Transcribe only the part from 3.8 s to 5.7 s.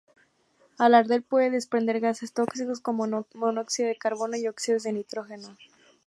de carbono y óxidos de nitrógeno.